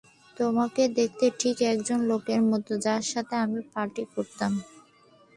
তোমাকে 0.37 0.83
দেখতে 0.97 1.25
ঠিক 1.39 1.57
একজন 1.71 1.99
লোকের 2.09 2.41
মতন 2.49 2.75
যার 2.85 3.03
সাথে 3.11 3.35
আমি 3.45 3.59
পার্টি 3.73 4.03
করতাম। 4.13 4.51